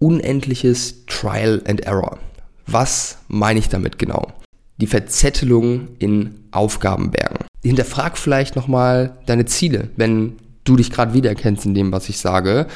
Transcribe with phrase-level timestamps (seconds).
[0.00, 2.18] unendliches Trial and Error.
[2.66, 4.32] Was meine ich damit genau?
[4.78, 7.46] Die Verzettelung in Aufgabenbergen.
[7.62, 12.66] Hinterfrag vielleicht nochmal deine Ziele, wenn du dich gerade wiedererkennst in dem, was ich sage.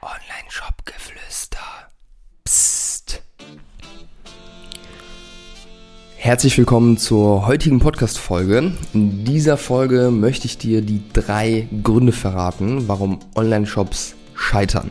[0.00, 1.58] Online-Shop-Geflüster.
[2.44, 3.22] Psst.
[6.16, 8.72] Herzlich willkommen zur heutigen Podcast-Folge.
[8.94, 14.90] In dieser Folge möchte ich dir die drei Gründe verraten, warum Online-Shops scheitern.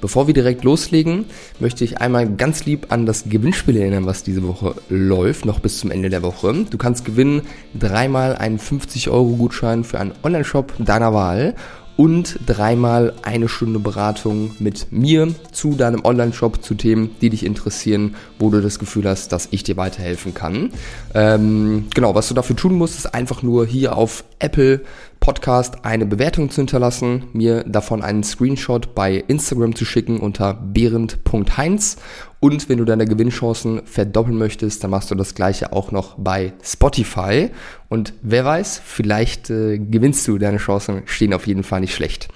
[0.00, 1.26] Bevor wir direkt loslegen,
[1.58, 5.78] möchte ich einmal ganz lieb an das Gewinnspiel erinnern, was diese Woche läuft, noch bis
[5.78, 6.66] zum Ende der Woche.
[6.70, 7.42] Du kannst gewinnen
[7.78, 11.54] dreimal einen 50-Euro-Gutschein für einen Online-Shop deiner Wahl
[11.96, 18.14] und dreimal eine Stunde Beratung mit mir zu deinem Online-Shop, zu Themen, die dich interessieren,
[18.38, 20.70] wo du das Gefühl hast, dass ich dir weiterhelfen kann.
[21.12, 24.82] Ähm, genau, was du dafür tun musst, ist einfach nur hier auf Apple
[25.20, 31.96] Podcast eine Bewertung zu hinterlassen, mir davon einen Screenshot bei Instagram zu schicken unter behrend.heinz
[32.40, 36.52] und wenn du deine Gewinnchancen verdoppeln möchtest, dann machst du das gleiche auch noch bei
[36.62, 37.50] Spotify
[37.88, 42.28] und wer weiß, vielleicht äh, gewinnst du, deine Chancen stehen auf jeden Fall nicht schlecht.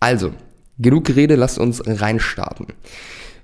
[0.00, 0.32] Also,
[0.78, 2.66] genug Gerede, lass uns reinstarten.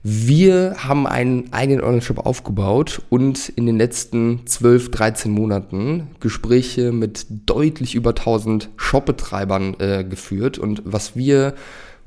[0.02, 7.26] Wir haben einen eigenen Online-Shop aufgebaut und in den letzten 12, 13 Monaten Gespräche mit
[7.28, 10.56] deutlich über 1000 Shopbetreibern äh, geführt.
[10.56, 11.54] Und was wir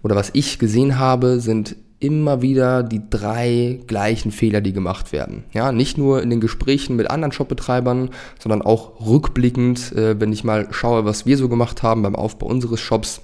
[0.02, 5.44] oder was ich gesehen habe, sind immer wieder die drei gleichen Fehler, die gemacht werden.
[5.54, 10.44] Ja, nicht nur in den Gesprächen mit anderen Shopbetreibern, sondern auch rückblickend, äh, wenn ich
[10.44, 13.22] mal schaue, was wir so gemacht haben beim Aufbau unseres Shops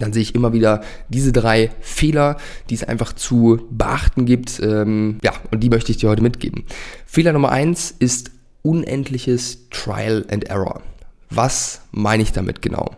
[0.00, 2.36] dann sehe ich immer wieder diese drei Fehler,
[2.68, 4.60] die es einfach zu beachten gibt.
[4.60, 6.64] Ähm, ja, und die möchte ich dir heute mitgeben.
[7.06, 8.30] Fehler Nummer eins ist
[8.62, 10.82] unendliches Trial and Error.
[11.30, 12.90] Was meine ich damit genau?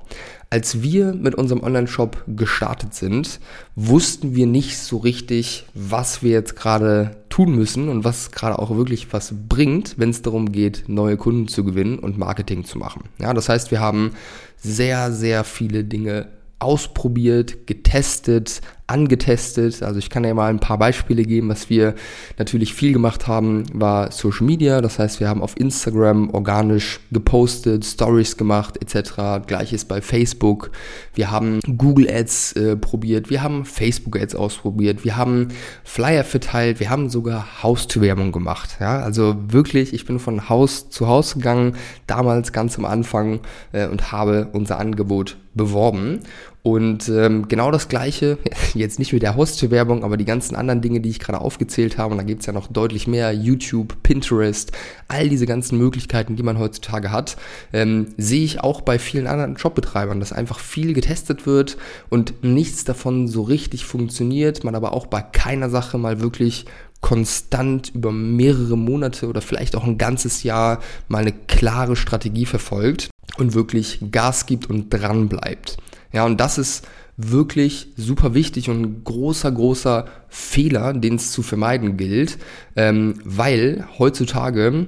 [0.53, 3.41] Als wir mit unserem Online-Shop gestartet sind,
[3.75, 8.77] wussten wir nicht so richtig, was wir jetzt gerade tun müssen und was gerade auch
[8.77, 13.05] wirklich was bringt, wenn es darum geht, neue Kunden zu gewinnen und Marketing zu machen.
[13.18, 14.12] Ja, das heißt, wir haben
[14.58, 16.29] sehr, sehr viele Dinge
[16.62, 19.83] ausprobiert, getestet, angetestet.
[19.83, 21.48] Also ich kann ja mal ein paar Beispiele geben.
[21.48, 21.95] Was wir
[22.39, 24.80] natürlich viel gemacht haben, war Social Media.
[24.80, 29.46] Das heißt, wir haben auf Instagram organisch gepostet, Stories gemacht etc.
[29.46, 30.70] Gleiches bei Facebook.
[31.14, 33.30] Wir haben Google Ads äh, probiert.
[33.30, 35.05] Wir haben Facebook Ads ausprobiert.
[35.05, 35.48] Wir haben
[35.84, 36.79] Flyer verteilt.
[36.79, 38.77] Wir haben sogar Haustürwerbung gemacht.
[38.80, 43.40] Ja, also wirklich, ich bin von Haus zu Haus gegangen, damals ganz am Anfang
[43.73, 46.20] äh, und habe unser Angebot beworben.
[46.64, 48.39] Und ähm, genau das gleiche,
[48.74, 52.12] jetzt nicht mit der Haustürwerbung, aber die ganzen anderen Dinge, die ich gerade aufgezählt habe,
[52.12, 54.70] und da gibt's ja noch deutlich mehr, YouTube, Pinterest,
[55.08, 57.36] all diese ganzen Möglichkeiten, die man heutzutage hat,
[57.73, 61.78] ähm, sehe ich auch bei vielen anderen Jobbetreibern, dass einfach viel getestet wird
[62.11, 66.67] und nichts davon so richtig funktioniert, man aber auch bei keiner Sache mal wirklich
[67.00, 73.11] konstant über mehrere Monate oder vielleicht auch ein ganzes Jahr mal eine klare Strategie verfolgt
[73.36, 75.79] und wirklich Gas gibt und dran bleibt.
[76.12, 76.86] Ja, und das ist
[77.17, 82.39] wirklich super wichtig und ein großer, großer Fehler, den es zu vermeiden gilt,
[82.77, 84.86] ähm, weil heutzutage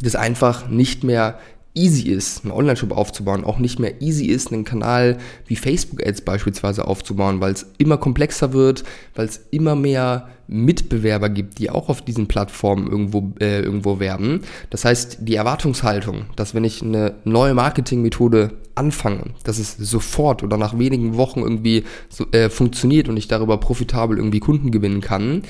[0.00, 1.38] das einfach nicht mehr
[1.74, 6.86] easy ist, einen Online-Shop aufzubauen, auch nicht mehr easy ist, einen Kanal wie Facebook-Ads beispielsweise
[6.86, 12.02] aufzubauen, weil es immer komplexer wird, weil es immer mehr Mitbewerber gibt, die auch auf
[12.02, 14.40] diesen Plattformen irgendwo, äh, irgendwo werben.
[14.70, 20.56] Das heißt, die Erwartungshaltung, dass wenn ich eine neue Marketingmethode anfange, dass es sofort oder
[20.56, 25.42] nach wenigen Wochen irgendwie so, äh, funktioniert und ich darüber profitabel irgendwie Kunden gewinnen kann,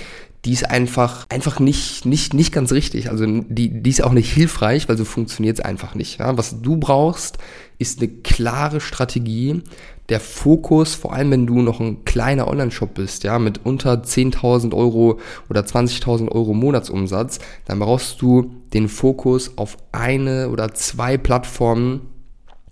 [0.44, 3.10] die ist einfach, einfach nicht, nicht, nicht ganz richtig.
[3.10, 6.18] Also die, die ist auch nicht hilfreich, weil so funktioniert es einfach nicht.
[6.18, 6.36] Ja?
[6.36, 7.38] Was du brauchst,
[7.78, 9.62] ist eine klare Strategie,
[10.08, 14.74] der Fokus, vor allem wenn du noch ein kleiner Online-Shop bist, ja, mit unter 10.000
[14.74, 22.02] Euro oder 20.000 Euro Monatsumsatz, dann brauchst du den Fokus auf eine oder zwei Plattformen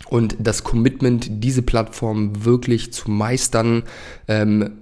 [0.09, 3.85] und das Commitment, diese Plattform wirklich zu meistern,
[4.29, 4.73] ähm,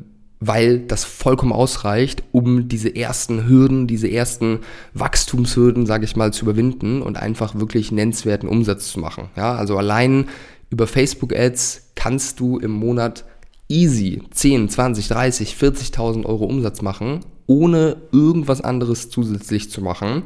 [0.41, 4.61] weil das vollkommen ausreicht, um diese ersten Hürden, diese ersten
[4.95, 9.29] Wachstumshürden, sage ich mal, zu überwinden und einfach wirklich nennenswerten Umsatz zu machen.
[9.37, 10.27] Ja, also allein
[10.71, 13.25] über Facebook Ads kannst du im Monat
[13.69, 17.21] easy 10, 20, 30, 40.000 Euro Umsatz machen
[17.51, 20.23] ohne irgendwas anderes zusätzlich zu machen.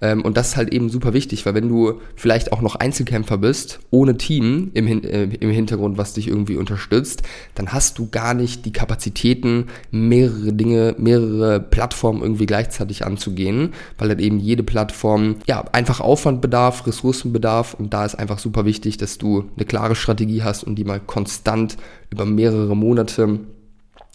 [0.00, 3.36] Ähm, und das ist halt eben super wichtig, weil wenn du vielleicht auch noch Einzelkämpfer
[3.36, 7.22] bist, ohne Team im, Hin äh, im Hintergrund, was dich irgendwie unterstützt,
[7.56, 14.10] dann hast du gar nicht die Kapazitäten, mehrere Dinge, mehrere Plattformen irgendwie gleichzeitig anzugehen, weil
[14.10, 18.64] halt eben jede Plattform ja einfach Aufwand bedarf, Ressourcen bedarf und da ist einfach super
[18.64, 21.76] wichtig, dass du eine klare Strategie hast und die mal konstant
[22.10, 23.40] über mehrere Monate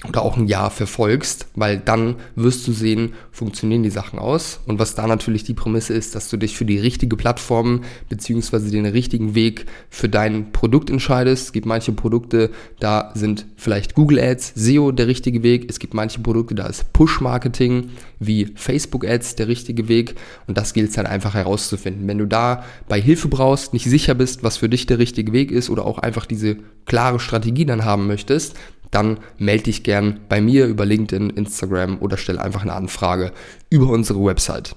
[0.08, 4.60] oder auch ein Jahr verfolgst, weil dann wirst du sehen, funktionieren die Sachen aus.
[4.66, 8.70] Und was da natürlich die Prämisse ist, dass du dich für die richtige Plattform beziehungsweise
[8.70, 11.46] den richtigen Weg für dein Produkt entscheidest.
[11.46, 15.70] Es gibt manche Produkte, da sind vielleicht Google Ads, SEO der richtige Weg.
[15.70, 20.16] Es gibt manche Produkte, da ist Push-Marketing wie Facebook Ads der richtige Weg.
[20.48, 22.08] Und das gilt es dann einfach herauszufinden.
[22.08, 25.52] Wenn du da bei Hilfe brauchst, nicht sicher bist, was für dich der richtige Weg
[25.52, 28.56] ist oder auch einfach diese klare Strategie dann haben möchtest,
[28.94, 33.32] dann melde dich gern bei mir über LinkedIn, Instagram oder stell einfach eine Anfrage
[33.70, 34.76] über unsere Website.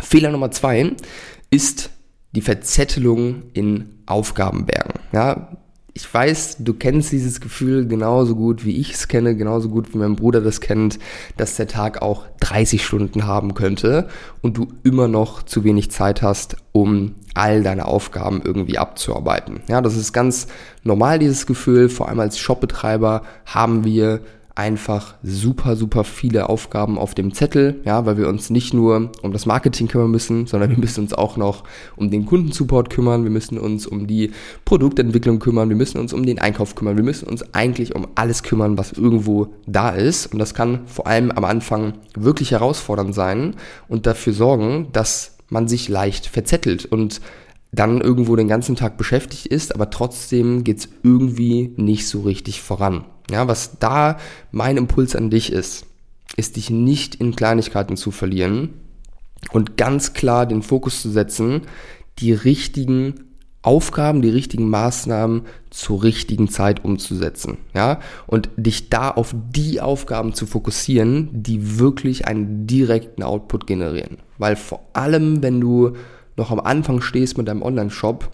[0.00, 0.92] Fehler Nummer zwei
[1.50, 1.90] ist
[2.32, 5.00] die Verzettelung in Aufgabenbergen.
[5.12, 5.56] Ja,
[5.96, 9.98] ich weiß, du kennst dieses Gefühl genauso gut, wie ich es kenne, genauso gut wie
[9.98, 10.98] mein Bruder das kennt,
[11.36, 14.08] dass der Tag auch 30 Stunden haben könnte
[14.42, 19.60] und du immer noch zu wenig Zeit hast, um all deine Aufgaben irgendwie abzuarbeiten.
[19.68, 20.48] Ja, das ist ganz
[20.82, 21.88] normal, dieses Gefühl.
[21.88, 24.20] Vor allem als Shopbetreiber haben wir
[24.56, 29.32] einfach super, super viele Aufgaben auf dem Zettel, ja, weil wir uns nicht nur um
[29.32, 31.64] das Marketing kümmern müssen, sondern wir müssen uns auch noch
[31.96, 34.30] um den Kundensupport kümmern, wir müssen uns um die
[34.64, 38.44] Produktentwicklung kümmern, wir müssen uns um den Einkauf kümmern, wir müssen uns eigentlich um alles
[38.44, 40.32] kümmern, was irgendwo da ist.
[40.32, 43.56] Und das kann vor allem am Anfang wirklich herausfordernd sein
[43.88, 47.20] und dafür sorgen, dass man sich leicht verzettelt und
[47.72, 53.04] dann irgendwo den ganzen Tag beschäftigt ist, aber trotzdem geht's irgendwie nicht so richtig voran.
[53.30, 54.18] Ja, was da
[54.50, 55.86] mein Impuls an dich ist,
[56.36, 58.70] ist dich nicht in Kleinigkeiten zu verlieren
[59.52, 61.62] und ganz klar den Fokus zu setzen,
[62.18, 63.14] die richtigen
[63.62, 70.34] Aufgaben, die richtigen Maßnahmen zur richtigen Zeit umzusetzen, ja, und dich da auf die Aufgaben
[70.34, 75.94] zu fokussieren, die wirklich einen direkten Output generieren, weil vor allem, wenn du
[76.36, 78.30] noch am Anfang stehst mit deinem Online-Shop,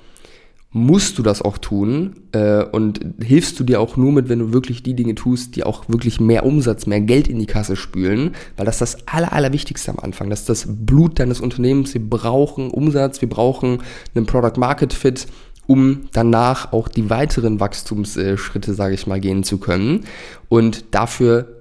[0.72, 4.52] musst du das auch tun äh, und hilfst du dir auch nur mit, wenn du
[4.52, 8.36] wirklich die Dinge tust, die auch wirklich mehr Umsatz, mehr Geld in die Kasse spülen,
[8.56, 11.92] weil das ist das Aller, Allerwichtigste am Anfang, das ist das Blut deines Unternehmens.
[11.92, 13.82] Wir brauchen Umsatz, wir brauchen
[14.14, 15.26] einen Product Market Fit,
[15.66, 20.04] um danach auch die weiteren Wachstumsschritte, sage ich mal, gehen zu können.
[20.48, 21.59] Und dafür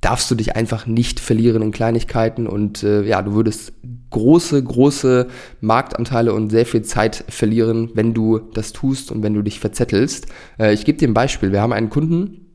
[0.00, 3.72] darfst du dich einfach nicht verlieren in Kleinigkeiten und äh, ja, du würdest
[4.10, 5.26] große, große
[5.60, 10.26] Marktanteile und sehr viel Zeit verlieren, wenn du das tust und wenn du dich verzettelst.
[10.58, 11.52] Äh, ich gebe dir ein Beispiel.
[11.52, 12.46] Wir haben einen Kunden,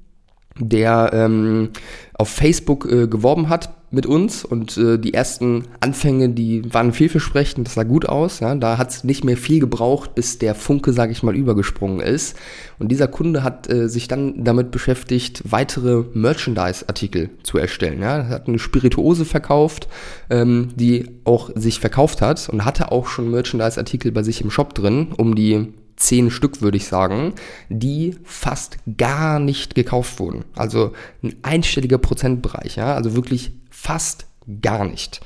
[0.59, 1.69] der ähm,
[2.13, 7.67] auf Facebook äh, geworben hat mit uns und äh, die ersten Anfänge, die waren vielversprechend,
[7.67, 8.39] das sah gut aus.
[8.39, 8.55] Ja?
[8.55, 12.37] Da hat es nicht mehr viel gebraucht, bis der Funke, sage ich mal, übergesprungen ist.
[12.79, 18.01] Und dieser Kunde hat äh, sich dann damit beschäftigt, weitere Merchandise-Artikel zu erstellen.
[18.01, 18.17] Ja?
[18.17, 19.89] Er hat eine Spirituose verkauft,
[20.29, 24.73] ähm, die auch sich verkauft hat und hatte auch schon Merchandise-Artikel bei sich im Shop
[24.73, 27.33] drin, um die zehn Stück, würde ich sagen,
[27.69, 30.45] die fast gar nicht gekauft wurden.
[30.55, 30.93] Also
[31.23, 34.25] ein einstelliger Prozentbereich, ja, also wirklich fast
[34.61, 35.21] gar nicht.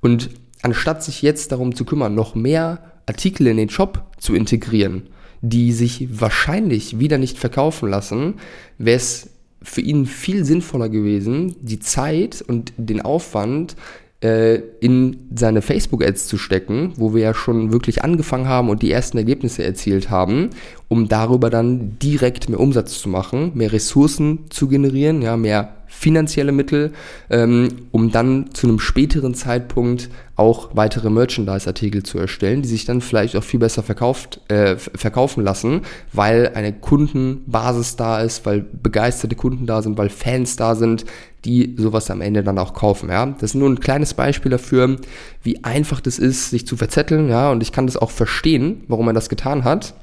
[0.00, 0.30] Und
[0.62, 5.08] anstatt sich jetzt darum zu kümmern, noch mehr Artikel in den Shop zu integrieren,
[5.40, 8.34] die sich wahrscheinlich wieder nicht verkaufen lassen,
[8.76, 9.30] wäre es
[9.62, 13.76] für ihn viel sinnvoller gewesen, die Zeit und den Aufwand
[14.20, 18.90] äh, in seine Facebook-Ads zu stecken, wo wir ja schon wirklich angefangen haben und die
[18.90, 20.50] ersten Ergebnisse erzielt haben,
[20.88, 26.52] um darüber dann direkt mehr Umsatz zu machen, mehr Ressourcen zu generieren, ja, mehr finanzielle
[26.52, 26.92] Mittel,
[27.30, 33.00] ähm, um dann zu einem späteren Zeitpunkt auch weitere Merchandise-Artikel zu erstellen, die sich dann
[33.00, 39.34] vielleicht auch viel besser verkauft, äh, verkaufen lassen, weil eine Kundenbasis da ist, weil begeisterte
[39.34, 41.04] Kunden da sind, weil Fans da sind,
[41.44, 43.08] die sowas am Ende dann auch kaufen.
[43.08, 44.96] Ja, das ist nur ein kleines Beispiel dafür,
[45.42, 47.28] wie einfach das ist, sich zu verzetteln.
[47.28, 49.94] Ja, und ich kann das auch verstehen, warum er das getan hat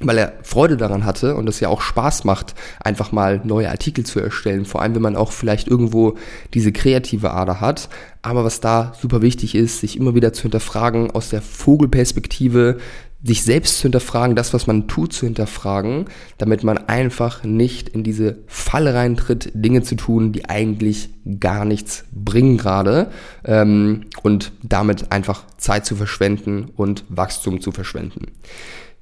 [0.00, 4.04] weil er Freude daran hatte und es ja auch Spaß macht, einfach mal neue Artikel
[4.04, 6.14] zu erstellen, vor allem wenn man auch vielleicht irgendwo
[6.54, 7.88] diese kreative Ader hat.
[8.22, 12.78] Aber was da super wichtig ist, sich immer wieder zu hinterfragen aus der Vogelperspektive,
[13.22, 16.04] sich selbst zu hinterfragen, das, was man tut, zu hinterfragen,
[16.38, 22.04] damit man einfach nicht in diese Falle reintritt, Dinge zu tun, die eigentlich gar nichts
[22.12, 23.10] bringen gerade
[23.44, 28.28] ähm, und damit einfach Zeit zu verschwenden und Wachstum zu verschwenden.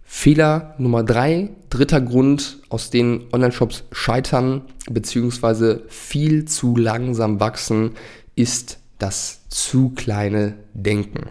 [0.08, 5.80] Fehler Nummer drei, dritter Grund, aus dem Online-Shops scheitern bzw.
[5.88, 7.90] viel zu langsam wachsen,
[8.36, 11.30] ist das zu kleine Denken.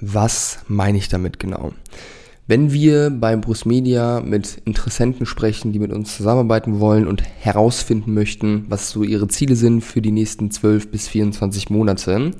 [0.00, 1.72] Was meine ich damit genau?
[2.50, 8.12] Wenn wir beim Brust Media mit Interessenten sprechen, die mit uns zusammenarbeiten wollen und herausfinden
[8.12, 12.32] möchten, was so ihre Ziele sind für die nächsten 12 bis 24 Monate,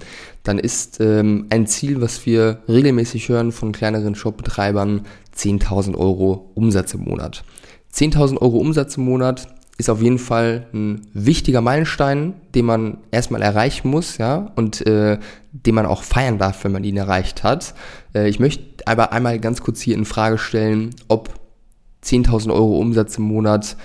[0.42, 5.02] dann ist ähm, ein Ziel, was wir regelmäßig hören von kleineren Shopbetreibern,
[5.36, 7.44] 10.000 Euro Umsatz im Monat.
[7.94, 9.46] 10.000 Euro Umsatz im Monat
[9.80, 15.18] ist auf jeden Fall ein wichtiger Meilenstein, den man erstmal erreichen muss, ja, und äh,
[15.52, 17.74] den man auch feiern darf, wenn man ihn erreicht hat.
[18.14, 21.30] Äh, ich möchte aber einmal ganz kurz hier in Frage stellen, ob
[22.04, 23.76] 10.000 Euro Umsatz im Monat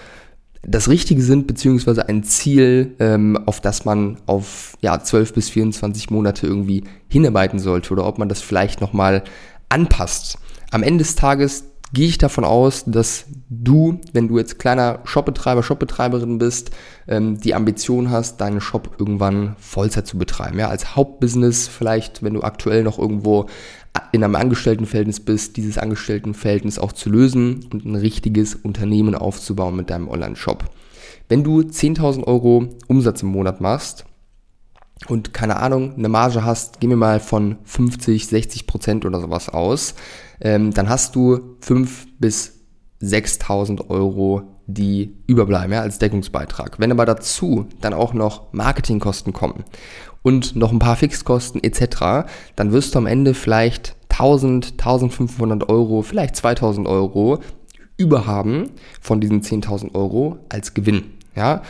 [0.68, 6.10] das Richtige sind, beziehungsweise ein Ziel, ähm, auf das man auf ja, 12 bis 24
[6.10, 9.24] Monate irgendwie hinarbeiten sollte oder ob man das vielleicht nochmal
[9.70, 10.38] anpasst.
[10.72, 15.64] Am Ende des Tages gehe ich davon aus, dass du, wenn du jetzt kleiner Shopbetreiber,
[15.64, 16.72] Shopbetreiberin bist,
[17.08, 20.60] ähm, die Ambition hast, deinen Shop irgendwann Vollzeit zu betreiben.
[20.60, 23.48] Ja, als Hauptbusiness vielleicht, wenn du aktuell noch irgendwo
[24.12, 29.90] in einem Angestelltenverhältnis bist, dieses Angestelltenverhältnis auch zu lösen und ein richtiges Unternehmen aufzubauen mit
[29.90, 30.66] deinem Online-Shop.
[31.30, 34.06] Wenn du 10.000 Euro Umsatz im Monat machst
[35.08, 39.48] und keine Ahnung, eine Marge hast, geh mir mal von 50, 60 Prozent oder sowas
[39.48, 39.96] aus,
[40.42, 42.60] ähm, dann hast du 5 bis
[43.02, 46.80] 6.000 Euro, die überbleiben ja, als Deckungsbeitrag.
[46.80, 49.64] Wenn aber dazu dann auch noch Marketingkosten kommen
[50.24, 56.02] und noch ein paar Fixkosten etc., dann wirst du am Ende vielleicht 1000, 1500 Euro,
[56.02, 57.40] vielleicht 2000 Euro
[57.98, 61.04] überhaben von diesen 10.000 Euro als Gewinn.
[61.36, 61.62] Ja,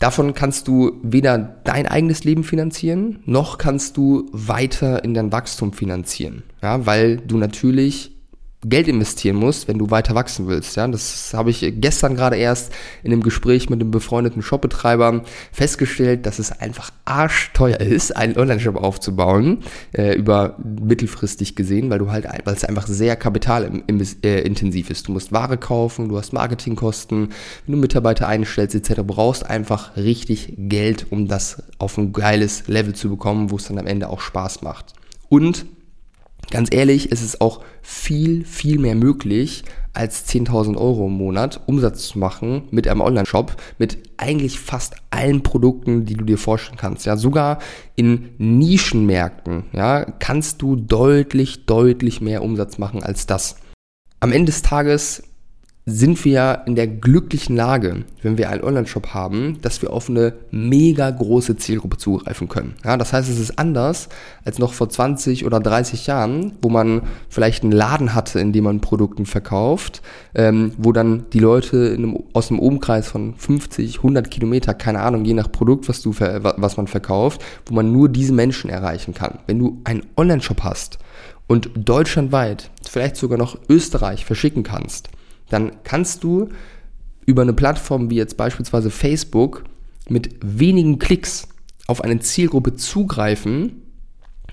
[0.00, 5.74] Davon kannst du weder dein eigenes Leben finanzieren, noch kannst du weiter in dein Wachstum
[5.74, 6.42] finanzieren.
[6.62, 8.16] Ja, weil du natürlich
[8.62, 10.76] Geld investieren musst, wenn du weiter wachsen willst.
[10.76, 16.26] Ja, das habe ich gestern gerade erst in einem Gespräch mit einem befreundeten Shopbetreiber festgestellt,
[16.26, 19.60] dass es einfach arschteuer ist, einen Online-Shop aufzubauen,
[19.92, 25.08] äh, über mittelfristig gesehen, weil du halt, weil es einfach sehr kapitalintensiv ist.
[25.08, 27.30] Du musst Ware kaufen, du hast Marketingkosten,
[27.64, 28.96] wenn du Mitarbeiter einstellst etc.
[28.96, 33.68] Du brauchst einfach richtig Geld, um das auf ein geiles Level zu bekommen, wo es
[33.68, 34.92] dann am Ende auch Spaß macht.
[35.30, 35.64] Und
[36.50, 42.08] Ganz ehrlich, es ist auch viel, viel mehr möglich, als 10.000 Euro im Monat Umsatz
[42.08, 47.06] zu machen mit einem Online-Shop, mit eigentlich fast allen Produkten, die du dir vorstellen kannst.
[47.06, 47.60] Ja, sogar
[47.94, 53.56] in Nischenmärkten, ja, kannst du deutlich, deutlich mehr Umsatz machen als das.
[54.18, 55.22] Am Ende des Tages
[55.86, 60.34] sind wir in der glücklichen Lage, wenn wir einen Online-Shop haben, dass wir auf eine
[60.50, 62.74] mega große Zielgruppe zugreifen können.
[62.84, 64.08] Ja, das heißt, es ist anders
[64.44, 68.64] als noch vor 20 oder 30 Jahren, wo man vielleicht einen Laden hatte, in dem
[68.64, 70.02] man Produkte verkauft,
[70.34, 75.24] ähm, wo dann die Leute einem, aus einem Umkreis von 50, 100 Kilometer, keine Ahnung,
[75.24, 79.38] je nach Produkt, was, du, was man verkauft, wo man nur diese Menschen erreichen kann.
[79.46, 80.98] Wenn du einen Online-Shop hast
[81.46, 85.08] und deutschlandweit, vielleicht sogar noch Österreich verschicken kannst,
[85.50, 86.48] dann kannst du
[87.26, 89.64] über eine Plattform wie jetzt beispielsweise Facebook
[90.08, 91.48] mit wenigen Klicks
[91.86, 93.82] auf eine Zielgruppe zugreifen,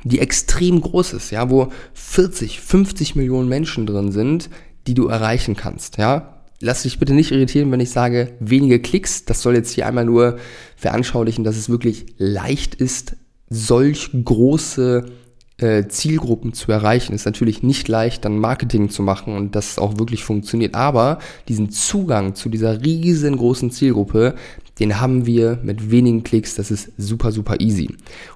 [0.04, 4.50] die extrem groß ist, ja, wo 40, 50 Millionen Menschen drin sind,
[4.86, 6.34] die du erreichen kannst, ja.
[6.60, 9.26] Lass dich bitte nicht irritieren, wenn ich sage wenige Klicks.
[9.26, 10.40] Das soll jetzt hier einmal nur
[10.76, 13.16] veranschaulichen, dass es wirklich leicht ist,
[13.48, 15.06] solch große
[15.88, 20.24] Zielgruppen zu erreichen, ist natürlich nicht leicht, dann Marketing zu machen und das auch wirklich
[20.24, 20.76] funktioniert.
[20.76, 24.36] Aber diesen Zugang zu dieser riesengroßen Zielgruppe,
[24.80, 26.56] den haben wir mit wenigen Klicks.
[26.56, 27.88] Das ist super, super easy.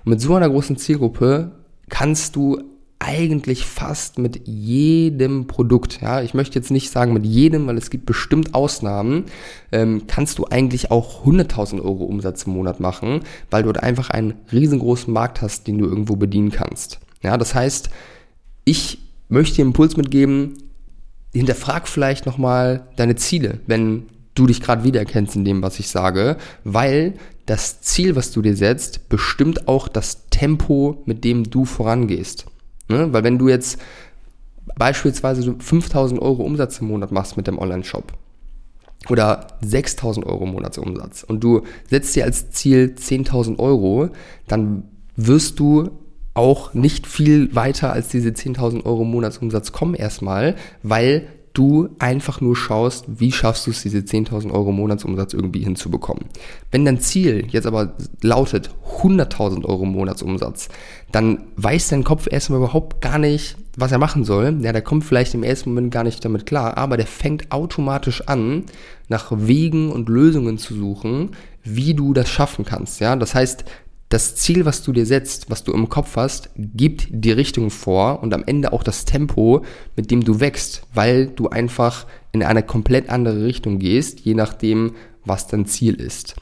[0.04, 1.52] Und mit so einer großen Zielgruppe
[1.90, 2.60] kannst du
[2.98, 7.90] eigentlich fast mit jedem Produkt, ja, ich möchte jetzt nicht sagen mit jedem, weil es
[7.90, 9.26] gibt bestimmt Ausnahmen,
[9.72, 14.36] ähm, kannst du eigentlich auch 100.000 Euro Umsatz im Monat machen, weil du einfach einen
[14.52, 17.00] riesengroßen Markt hast, den du irgendwo bedienen kannst.
[17.22, 17.90] Ja, das heißt,
[18.66, 19.00] ich
[19.30, 20.58] möchte dir Impuls mitgeben,
[21.34, 26.38] hinterfrag vielleicht nochmal deine Ziele, wenn du dich gerade wiedererkennst in dem, was ich sage,
[26.64, 27.14] weil
[27.46, 32.46] das Ziel, was du dir setzt, bestimmt auch das Tempo, mit dem du vorangehst.
[32.88, 33.12] Ne?
[33.12, 33.80] Weil wenn du jetzt
[34.76, 38.14] beispielsweise 5000 Euro Umsatz im Monat machst mit dem Online-Shop
[39.10, 44.10] oder 6000 Euro Monatsumsatz und du setzt dir als Ziel 10.000 Euro,
[44.48, 44.84] dann
[45.16, 45.92] wirst du
[46.34, 52.56] auch nicht viel weiter als diese 10.000 Euro Monatsumsatz kommen erstmal, weil du einfach nur
[52.56, 56.26] schaust, wie schaffst du es, diese 10.000 Euro Monatsumsatz irgendwie hinzubekommen.
[56.72, 58.70] Wenn dein Ziel jetzt aber lautet
[59.02, 60.70] 100.000 Euro Monatsumsatz,
[61.12, 64.58] dann weiß dein Kopf erstmal überhaupt gar nicht, was er machen soll.
[64.62, 68.28] Ja, der kommt vielleicht im ersten Moment gar nicht damit klar, aber der fängt automatisch
[68.28, 68.64] an,
[69.10, 71.32] nach Wegen und Lösungen zu suchen,
[71.64, 73.02] wie du das schaffen kannst.
[73.02, 73.66] Ja, das heißt,
[74.12, 78.22] das Ziel, was du dir setzt, was du im Kopf hast, gibt die Richtung vor
[78.22, 79.64] und am Ende auch das Tempo,
[79.96, 84.96] mit dem du wächst, weil du einfach in eine komplett andere Richtung gehst, je nachdem,
[85.24, 86.36] was dein Ziel ist.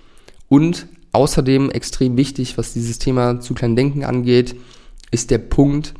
[0.47, 4.55] Und außerdem extrem wichtig, was dieses Thema zu klein Denken angeht,
[5.11, 5.93] ist der Punkt,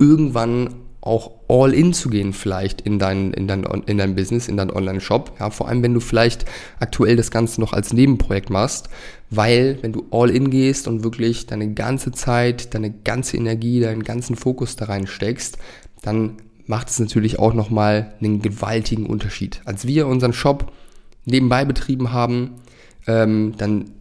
[0.00, 0.74] irgendwann
[1.06, 4.70] auch all in zu gehen vielleicht in dein, in dein, in dein Business, in dein
[4.70, 5.36] Online-Shop.
[5.38, 6.44] Ja, vor allem, wenn du vielleicht
[6.80, 8.88] aktuell das Ganze noch als Nebenprojekt machst,
[9.30, 14.02] weil wenn du all in gehst und wirklich deine ganze Zeit, deine ganze Energie, deinen
[14.02, 15.58] ganzen Fokus da rein steckst,
[16.02, 19.60] dann macht es natürlich auch nochmal einen gewaltigen Unterschied.
[19.64, 20.72] Als wir unseren Shop
[21.24, 22.56] nebenbei betrieben haben,
[23.06, 23.92] ähm, dann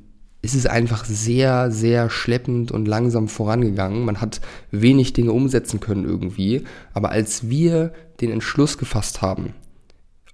[0.45, 4.05] ist es einfach sehr, sehr schleppend und langsam vorangegangen.
[4.05, 6.63] Man hat wenig Dinge umsetzen können irgendwie.
[6.93, 9.55] Aber als wir den Entschluss gefasst haben,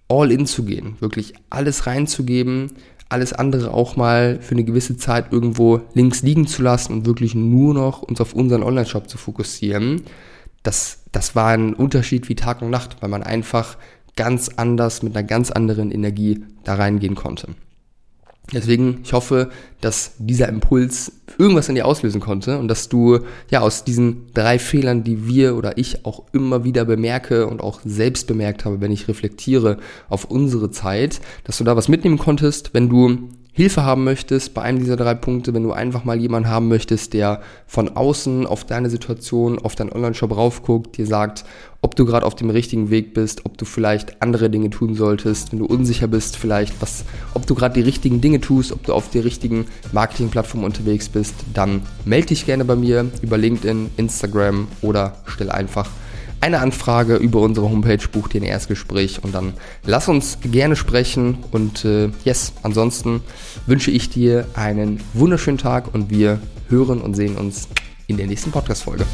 [0.09, 2.73] all in zu gehen, wirklich alles reinzugeben,
[3.07, 7.33] alles andere auch mal für eine gewisse Zeit irgendwo links liegen zu lassen und wirklich
[7.33, 10.01] nur noch uns auf unseren Online-Shop zu fokussieren,
[10.61, 13.77] das, das war ein Unterschied wie Tag und Nacht, weil man einfach
[14.17, 17.55] ganz anders mit einer ganz anderen Energie da reingehen konnte.
[18.53, 23.61] Deswegen, ich hoffe, dass dieser Impuls irgendwas in dir auslösen konnte und dass du ja
[23.61, 28.27] aus diesen drei Fehlern, die wir oder ich auch immer wieder bemerke und auch selbst
[28.27, 29.77] bemerkt habe, wenn ich reflektiere
[30.09, 34.61] auf unsere Zeit, dass du da was mitnehmen konntest, wenn du Hilfe haben möchtest bei
[34.61, 38.63] einem dieser drei Punkte, wenn du einfach mal jemanden haben möchtest, der von außen auf
[38.63, 41.43] deine Situation, auf deinen Online-Shop raufguckt, dir sagt,
[41.81, 45.51] ob du gerade auf dem richtigen Weg bist, ob du vielleicht andere Dinge tun solltest,
[45.51, 47.03] wenn du unsicher bist, vielleicht was,
[47.33, 51.35] ob du gerade die richtigen Dinge tust, ob du auf der richtigen Marketingplattform unterwegs bist,
[51.53, 55.89] dann melde dich gerne bei mir über LinkedIn, Instagram oder stell einfach
[56.41, 59.53] eine Anfrage über unsere Homepage, buch dir ein Erstgespräch und dann
[59.85, 61.37] lass uns gerne sprechen.
[61.51, 63.21] Und äh, yes, ansonsten
[63.67, 67.67] wünsche ich dir einen wunderschönen Tag und wir hören und sehen uns
[68.07, 69.05] in der nächsten Podcast-Folge.